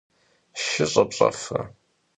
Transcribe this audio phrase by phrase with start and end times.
[0.61, 1.61] Şşı ş'epş'efre?